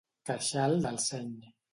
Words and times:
Queixal 0.27 0.73
del 0.85 0.97
seny. 1.03 1.29